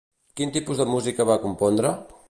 Quin 0.39 0.53
tipus 0.55 0.81
de 0.83 0.87
música 0.93 1.29
va 1.33 1.39
compondre? 1.47 1.95